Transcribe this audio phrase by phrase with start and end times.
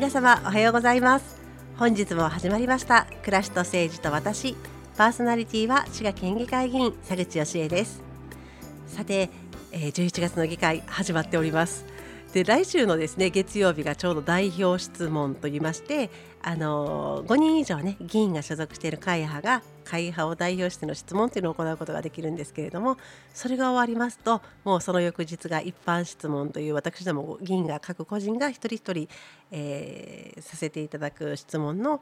[0.00, 1.36] 皆様おはようございます。
[1.76, 3.06] 本日も始まりました。
[3.22, 4.56] 暮らしと政治と私。
[4.96, 8.00] パーソナリティは滋賀県議会議員佐口義恵です。
[8.86, 9.28] さて、
[9.72, 11.84] えー、11月の議会始まっております。
[12.32, 16.10] で来週のですね月曜日がちょうど代表質問といいまして
[16.42, 22.98] あの5人以上ね議員が所属している会派が会派を代表しての質問というのを行うことができるんですけれども
[23.34, 29.08] それが終わりますともうその翌日が一般質問という私ども議員が各個人が一人一人、
[29.50, 32.00] えー、させていただく質問の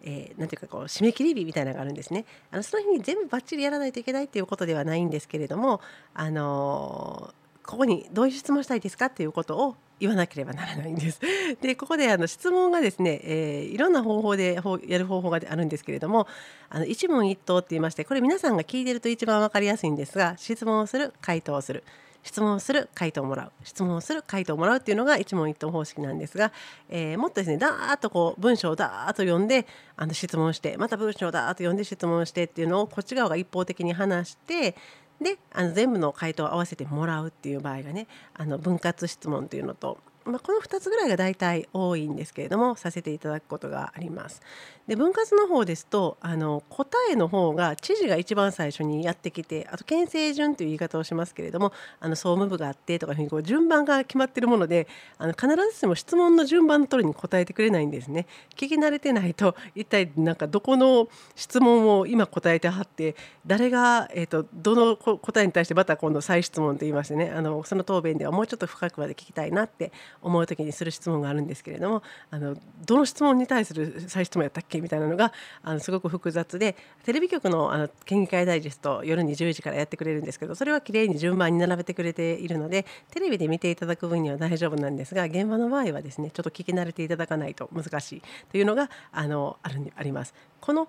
[0.00, 2.24] えー、なんていうかこう締め切り日みたいなのがあるんですね。
[2.52, 5.80] あのその日に全部ばっちりやらないといけないっていうことではないんですけれども、
[6.14, 7.34] あの
[7.68, 11.20] ここにどういう質問したいですかっていうことを言わなければならないんです。
[11.60, 16.26] でここであの質問がですね、えー、いろんな方法でやる方法があるんですけれども
[16.70, 21.84] あの一問一答って言いましてこれ皆さんが聞いてると一番分かりやすいんですが質問をする回答をする。
[22.24, 26.52] 質問をする回答をもらう質問をする回答をもらうっていうのが一問一答方式なんですが、
[26.90, 34.74] えー、もっとですねだーっとこう文章をだーっと読んであの質問してまた文章をだーっと読んで質問してっていうのをこっち側が一方的に話して
[35.20, 39.98] であの全部の回答を合わせてもらうっていう場合がねあの分割質問というのと
[40.28, 44.40] まあ、この2つぐらいが大体多いんですけれどもさせていただくことがあります。
[44.88, 58.26] で分割の方ですとあの答えの方が知事が一番最初にやってきてあと県政順という言い方をしますけれどもあの総務部があってとかいうふうにこう順番が決まっているものであの必ずしも質問の順番の通りに答えてくれないんですね。
[58.56, 63.14] 聞き慣れてないと一体なんかどこの質問を今答えてはって
[63.46, 69.92] 誰が、えーと、どの答えに対してまた今度再質問と言いましてねあのその答弁ではもうちょっと深くまで聞きたいなって
[70.22, 75.32] 思う時にする質問があるんですけれどもあのどの質問に対する再質問やったっけみたいなのが
[75.62, 90.34] あのすごく複雑でテレビ局のあの県議会ダイジェスト夜に10時からやってくれるんですけどそれはきれいに順番に並べてくれているのでテレビで見ていただく分には大丈夫なんですが現場の場合はですねちょっと聞き慣れていただかないと難しいというのがあのあるあります。
[90.60, 90.88] この、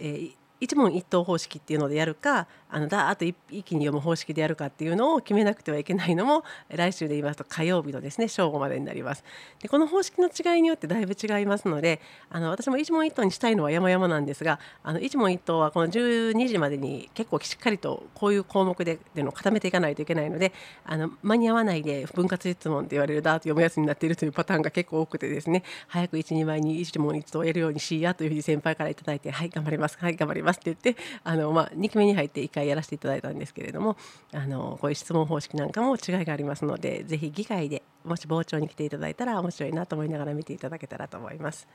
[0.00, 9.24] えー一問一答方式っていうのでやるかあのだーっと一気に読む方式でやるかっていうのを決めなくてはいけないのも来週で言いますと火曜日のですね正午までになります。
[9.60, 20.52] でこの方式の違いによってだいぶ違いますのであの私も一問一答にしたいのは山々なんですがあの一問一答はこの12時までに結構しっかりとこういう項目でっていうのを固めていかないといけないので
[20.84, 33.96] あの間に合わないで分割質問って言われるだーっと読むやつになっているというパターンが結構多くてですね早く一人前に一問一答をやるようにしいやというふうに先輩から頂いてはい頑張りますはい頑張りますますって言ってあの、まあ、2期目に入って1回やらせていただいたんですけれども
[34.32, 41.68] あのこういう質問方式なんかも違いがありますのでぜひ議会でもし傍聴に来ていただいたら面白いなと思いながら見ていただけたらと思います。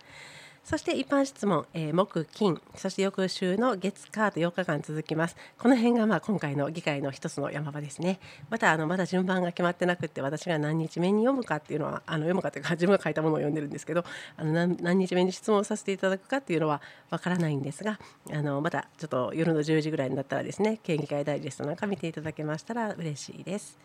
[0.64, 5.36] そして一般質問、えー、木金そして翌週の月火と8日間続きます。
[5.58, 8.20] この辺がまあ今回の議会の一つの山場ですね。
[8.50, 14.06] またあのまだ順番が決まってなくて私が何日目に読むかっていうのはあの読むかというか自分が書いたものを読んでるんですけど
[14.38, 18.00] あの何何日目に質問させていただくかっていうのはわからないんですが
[18.32, 23.78] あのまたちょっと夜の10時ぐらいになったらですね県議会ダイジェストなんか見ていただけましたら嬉しいです。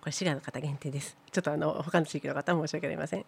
[0.00, 1.16] これ滋賀の方限定です。
[1.32, 3.24] ちょっとあの他の地域の方申し訳ありません。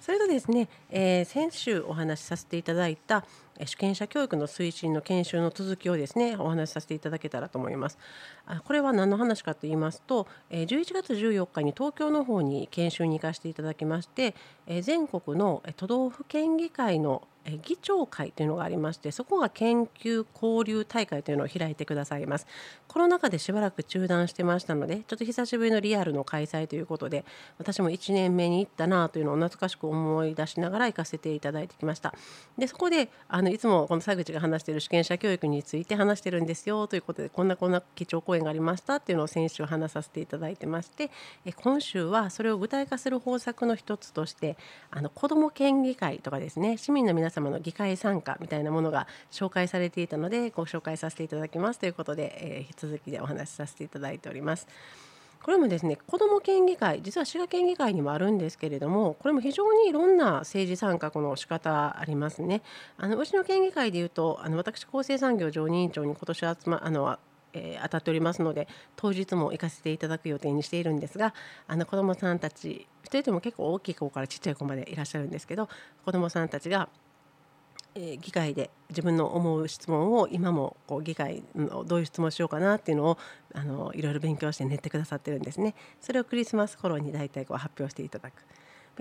[0.00, 3.24] それとですね、えー、先週お話しさせていただいた
[3.66, 7.98] 主権者教育の推進の研修の続きをですねお話しさせていただけたらと思います。
[8.46, 14.34] あこれは何の話かと言いますと、えー、11月14日に東京の方に研修に行かせていただきまして、
[14.66, 17.28] えー、全国の都道府県議会の
[17.62, 22.46] 議長会というのがありましてそこが研究交流大会というのを開いてくださいます
[22.86, 27.24] コロナ禍でしばらく中断してましたのでちょっと久しぶりのリアルの開催ということで
[27.58, 32.14] 私も1年目に行ったなというのを懐かしく思い出しながら行かせていただいてきました
[32.58, 41.10] でそこであのいつもこの佐口が話している主権者教育について話してるんですよということでこんなこんな基調講演がありましたっていうのを先週話させていただいてまして
[41.44, 44.56] え今週はそれを具体化する方策の一つとして
[44.90, 54.66] あの子ども県議会とかですね市民の皆様の議会参加みたいなものが紹介されていたのでご紹介させていただきますということで、えー、引き続きでお話しさせていただいております。
[55.42, 62.62] これもですね子ども県議会実は滋賀県議会にもあるんですけれどもこれも非常にいろんな政治参画の仕方ありますね。
[62.98, 67.18] あのうちの県議会でいうとあの私厚生産業常任委員長に今年集まあの
[67.52, 71.34] えー、当たっておりますので当日も行かせていただく予定にしているんですが
[71.66, 75.68] あの子どもさんたち1人でも結構大きい子からちっちゃい子までいらっしゃるんですけど
[76.04, 76.88] 子どもさんたちが
[77.94, 83.18] え議会で自分の思う質問を今もこう議会のどういう質問しようかなっていうのを
[83.54, 85.74] あのいろいろ勉強して練ってくださってるんですね。
[86.00, 88.44] それをクリスマス頃に大体こう発表していただく。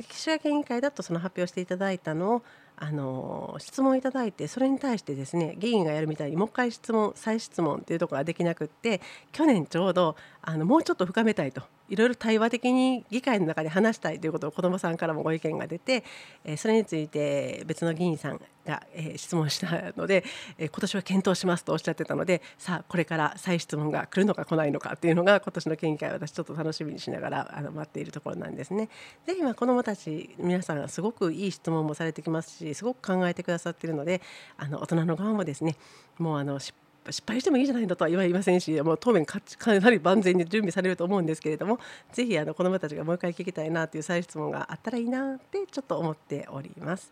[0.02, 2.44] 岸田県議会だとその発表していただいたのを
[2.78, 9.02] あの質問いただいてそれに対してですね議員がやるみたいにもう一回質問再質問っていうところができなくって
[9.34, 16.04] 去年ちょうどあのもうちょっと深めたいといろいろ対話的に議会の中で話したいということを子どもさんからもご意見が出て、
[16.46, 20.24] えー、それについて別の議員さんが、えー、質問したので、
[20.58, 28.90] えー、今年は検討しますとおっしゃってたのでさあこれから再質問が来るのか来ないのかっていうのが今年の県議会私ちょっと楽しみにしながらあの待っているところなんですね。
[29.26, 34.22] ぜひまあ子どもたち皆さんすごくいい質問もされてきますしすごく考えてくださっているので
[34.58, 35.76] あの大人の側もですね
[36.18, 36.74] もうあの失
[37.12, 39.40] 失敗してもいいじゃないのとは言わいませんしもう当面か
[39.80, 41.80] なり万全に準備されると思うんですけれども
[42.12, 47.12] ぜひあの子どもたちがもう一回聞きたいなという再質問があったらいいなってちょっと思っております。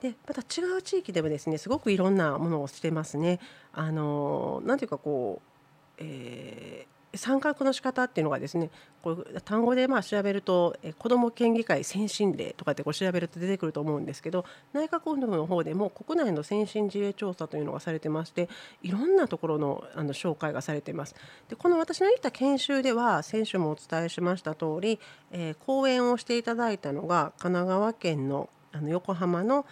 [0.00, 3.40] でまた違う地域でもですねすごくいろんなものをしてますね。
[3.72, 8.70] あのなんていうかこう、えー参画の仕方っていうのがですね
[9.02, 18.48] これ単語でまあ調べると子ども県議会先進例とかってこう調べると出てくると思うんですけど内閣府の方でも国内の先進事例調査というのがされてまして
[18.82, 21.14] いろんなところのあの紹介がされています。
[21.48, 24.98] でこの私の言った研修では先週もお伝えしました通り、
[25.30, 29.64] えー、講演をしていただいたのが神奈川県のあの横浜の、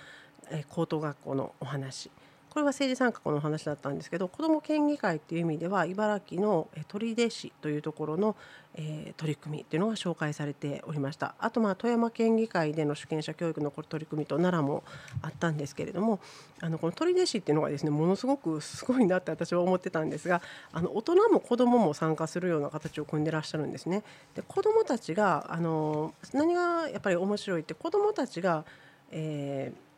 [0.69, 2.11] 高等学校のお話。
[2.53, 8.37] これは政治参画の話だったんですけど子ども県議会っていう意味では茨城の取手市というところの、
[8.75, 14.85] えー、取り組みっていうのが紹介されておりましたあとまあ富山県議会での主権者教育の取り組みと奈良も
[15.23, 16.21] あったんですけれども
[16.61, 20.43] あのこの取手市っていうのがですねものすごくすごいなって 私は思ってたんですが
[20.75, 24.05] あの大人も子どもも参加するような形を組んでらっしゃるんですね。
[24.35, 28.67] で子どもたちがあの何がやっぱり面白いって子どもたちが、
[29.11, 29.92] えー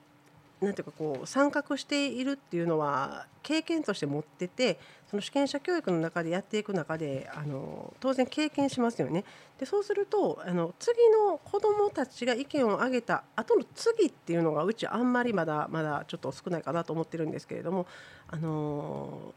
[0.61, 4.79] なんていうかこう参画しているっていうのは経験として持ってて
[5.11, 9.25] その主権者教育の中でやっていく中であの当然経験しますよね。
[9.59, 17.87] でそうするとあの次の子どもたちが意見を挙げた後の次っていうのがうちあんまりまだまだちょっと少ないかなと思ってるんですけれども
[18.29, 19.35] あの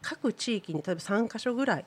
[0.00, 1.84] 各地域に例えば3か所ぐらい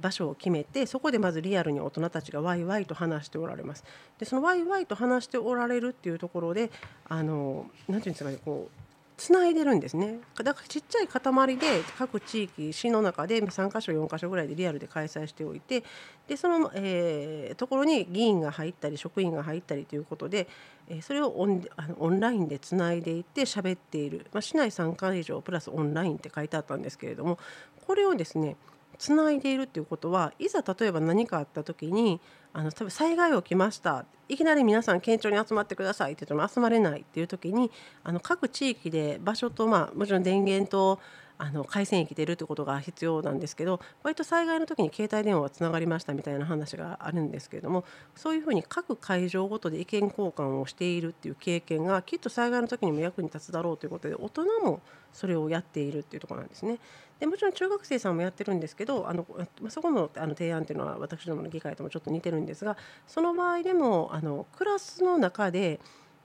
[0.00, 3.84] 場所を決めてそこでまずリアルに大人たちがワイワイと話しておられます。
[4.18, 6.70] でそのワイワイと話しておられるっていうところで
[7.08, 8.82] あのなんていうんですかねこう
[9.22, 15.84] つないでるんですねだからちっちゃい塊で各地域市の中で3か所4か所ぐらいでリアルで開催しておいて
[16.26, 20.48] でその、えー、ところに議員が入ったり職員が入ったりということで、
[20.88, 27.38] えー、それをオンあのオンラインでつないでいって喋っている、まあ、市内3回以上プラスオンラインって書いてあったんですけれども
[27.86, 28.56] これをですね
[29.02, 32.20] つないでいるっていうことはいざ例えば何かあった時に
[32.52, 34.04] あの多分災害起きました。
[34.28, 37.72] いきなり皆さん県庁に集まってくださいって言っても集まれないっていう時に
[38.04, 41.00] あの各地域で場所と、まあ、もちろん電源と
[41.42, 47.84] あの回線域出るってことが必要なんですけど割と災害の時に携帯電話がつながりましたみたいな話があるんですけれども
[48.14, 54.80] そういうふうに各会場ごとで意見交換をしているっていう経験がきっと災害の時にも役に立つだろうということで大人も
[55.12, 56.78] それをやっているっていうとこなんですね。
[57.18, 59.26] でもちろん中学生さんもやってるんですけどあの
[59.60, 65.80] まそこのあの提案っていうのは私どもの議会ともちょっと似てるんですがその場合でもあのクラスの中で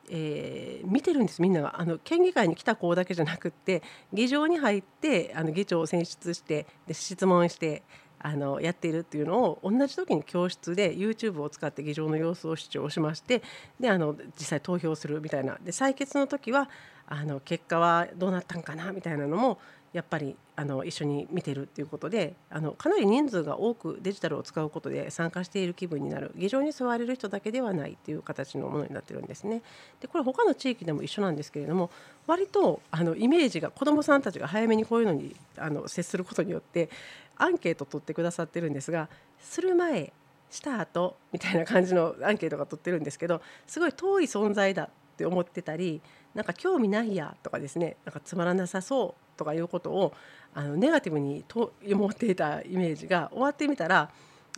[0.09, 3.83] えー、見てるんですみんながあの県議会に来た子だけじゃなくって
[4.13, 7.83] 議場に入ってあの議長を選出してで質問して
[8.19, 13.43] あのやっているっていうのを同じ時に教室で YouTube を使って議場の様子を視聴しまして
[13.79, 15.57] であの実際投票するみたいな。
[15.63, 16.69] で採決の時は
[17.09, 19.59] あの結果はどうなったんかなみたいなのも
[19.93, 29.61] やっぱりあの一緒に見てるっていうことであのかなり人数が多くデジタルを使うことで参加している気分になる議場に座れる人だけではないっていう形のものになってるんですね。
[30.01, 31.89] でこれ他の地域でも一緒なんですけれども
[32.25, 36.89] 割とあのイメージが子どもさんたちが早めにこういうのにあの接することによって
[37.37, 40.11] アンケート取ってくださってるんですがする前
[40.49, 46.01] した後みたいな感じのアンケートが取ってるんですけどすごい遠い存在だって思ってたり
[46.33, 50.13] なんか興味ないやとかですねなんかつまらなさそうとかいうことを
[50.53, 54.09] あのネガティブにと思っていたイメージが終わってみたら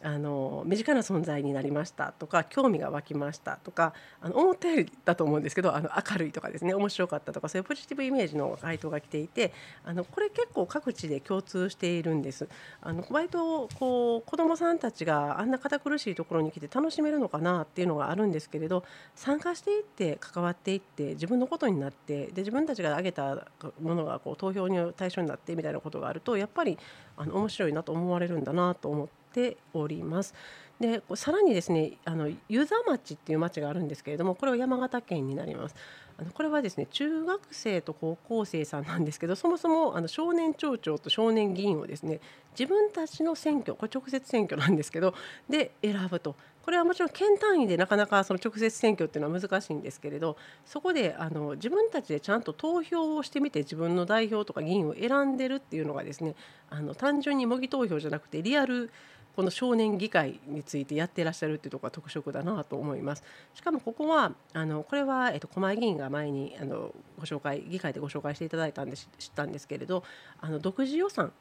[0.04, 9.54] あの身近な存在になりましたとか興味が湧きましたとかあの思ったよりだと思うんですけどあの明るいとかですね面白かったとかそういうポジティブイメージの回答が来ていて
[9.84, 12.48] あのこれ結構各地で共通しているんです。
[12.82, 18.84] あの割とこう子どもさんたちがあんな堅苦しいところに来て楽しめるのかなっていうのがあるんですけれど
[19.16, 23.48] 参加していって関わっていって自分のことになってで自分たちが挙げた
[23.82, 26.78] ものがこう投票に対象になってみたいなことがあるとやっぱり
[27.18, 29.19] あの面白いなと思われるんだなと思って。
[29.34, 30.34] ております。
[30.80, 35.76] でさらにですねあの湯沢町っていう町があるんですけれどもこれは山形県になります。
[36.18, 42.20] あのこれはですね中学生と高校生さんなんですけどそもそもあの少年町長と少年議員をですね
[42.52, 45.14] 自分たちの選挙これ直接選挙なんですけど
[45.50, 56.36] で選ぶとこれはもちろん県単位でなかなかその直接選挙っていうのは難しいんですけれどそこであの自分たちでちゃんと投票をしてみて自分の代表とか議員を選んでるっていうのがですね
[56.70, 58.92] あの単純に模擬投票じゃなくてリアル
[59.40, 63.24] この少年議会についてやってらっしゃるっていうところが特色だなと思います。
[63.54, 70.04] しかもここはあのこれは、えっと、狛江議員が前にあのご紹介議会でご紹介していただいたんで知ったんですけれど
[70.42, 71.32] あの独自予算、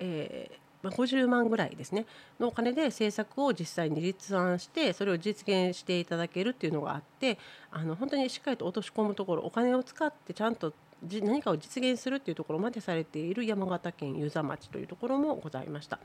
[0.00, 2.06] えーま50万ぐらいですね
[2.40, 7.38] のお金で政策を実際に立案してそれを実現していただけるっていうのがあって
[7.70, 10.74] あの本当にしっかりと落とし込むところお金を使ってちゃんと
[11.08, 16.00] 何かを実現するっていうところまでされている山形県遊佐町というところもございました。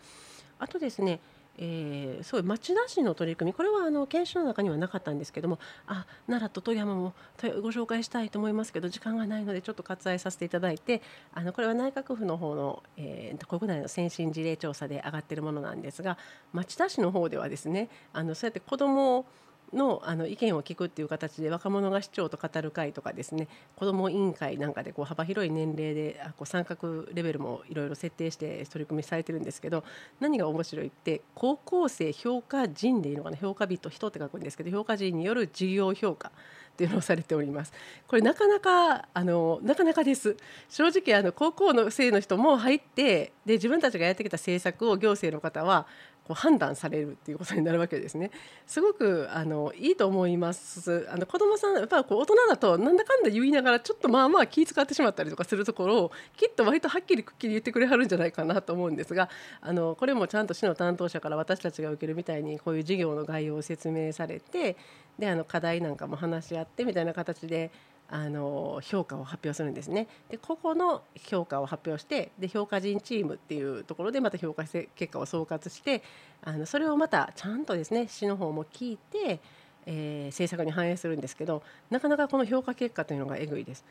[0.60, 1.20] あとですね
[1.62, 7.14] えー、そう町田市の取り組みこれはあの研修の中にはなかったんですけどもあ奈良と富山も
[7.62, 11.02] ご紹介したいと思いますけど時間がないのでちょっと割愛させていただいて
[11.34, 16.18] あのこれは内閣府の方の、えー、国内の先進事例調査で上がっているものなんですが
[16.54, 19.26] 町田市の方ではですねあのそうやって子どもを
[19.74, 26.78] のあの意見を聞くっていう形で若者が市長と語る会とかですね子ども委員会なんかでこう幅広い年齢であこう参画
[27.14, 29.84] レベルもいろいろ設定して取り組みされてるんですけど
[30.20, 36.32] 何が面白いって高校生評価人でいいのかな評価人人って書くんですけど評価人による事業評価っ
[36.80, 37.74] ていうのをされております。
[38.08, 40.38] これなかなかあのなかなかです。
[40.70, 45.88] 正直あの高校の生の人も入ってで自分たちがやってきた政策を行政の方は
[46.30, 48.30] こう判断されるっていうことになるわけですね。
[48.68, 51.10] すごくあのいいと思います。
[51.12, 59.28] あの子供さんやっぱこう大人だとなんだかんだ言いながらちょっとまあまあ気遣ってしまったりとかするところをきっと割とはっきりくっきり言ってくれはるんじゃないかなと思うんですが
[59.60, 64.78] あのこれもちゃんと市の担当者から私たちが受けるみたいにこういう事業の概要を説明されて
[65.18, 67.72] であの課題なんかも話し合ってみたいな形で
[68.12, 70.08] あの評価を発表するんですね。
[70.30, 76.02] でここの評価を発表してで評価人チームっていうところでまた評価結果を総括して
[76.44, 79.40] あのそれをまたちゃんとですね市の方も聞いて、
[79.86, 81.62] えー、政策に反映するんですけど
[81.92, 83.86] なかなかこの評価結果というのがえぐいです。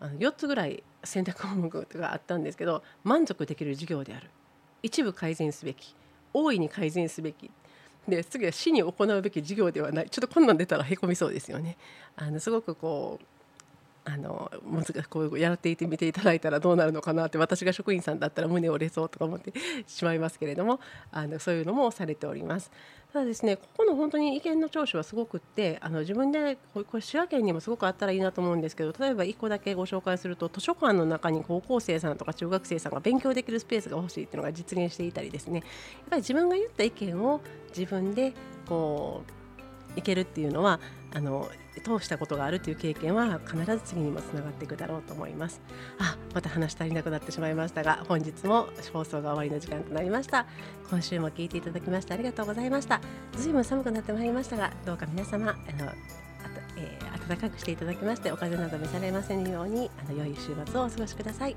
[0.00, 4.30] あの4つぐらい選択項目があったんですけど満足できる事業である
[4.82, 5.94] 一部改善すべき
[6.32, 7.50] 大いに改善すべき
[8.08, 11.76] で次は市に行うべき事業ではないちょっとこんなん出たらへこみそうですよね。
[12.16, 13.39] あのすごくこう
[14.04, 19.52] あの難しこうやっていてみていただいたらどうなるのかなって私が職員さんだったら胸折れそうとか思って
[19.86, 20.80] しまいますけれども
[21.12, 22.70] あのそういうのもされております。
[23.12, 35.64] ただですねここの本当に意見の聴取はすごくってあの自分でこれ滋賀県にもすごくあったらいいなと思うんですけど例えば1個だけご紹介すると図書館の中に高校生さんとか中学生さんが勉強できるスペースが欲しいっていうのが実現していたりですねやっ
[36.10, 37.40] ぱり自分が言った意見を
[37.76, 38.32] 自分で
[38.68, 39.24] こ
[39.96, 40.78] ういけるっていうのは
[41.12, 41.48] あの
[41.82, 45.60] 通したことがあるという経験は必ず次にもつながっていくだろうと思います。
[45.98, 50.46] あまた話足りなくなってしまいましたが本日も放送が終わりの時間となりました。
[50.90, 53.00] 今週も聞いていただきましてありがとうございました。
[53.36, 55.90] ずいぶん寒くなってまいりましたがどうか皆様あの
[56.76, 61.56] えー、暖かくしていただきましてお風邪など召されませんようにあの良い週末をお過ごしください。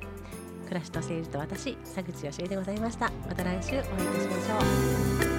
[0.66, 3.12] 暮らしと政治と私佐口義恵でございました。
[3.28, 4.60] また来週お会いいたしま
[5.22, 5.33] しょう。